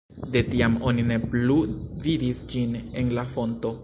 De 0.35 0.39
tiam 0.45 0.77
oni 0.91 1.03
ne 1.09 1.17
plu 1.25 1.57
vidis 2.07 2.39
ĝin 2.55 2.73
en 3.03 3.13
la 3.19 3.27
fonto. 3.37 3.75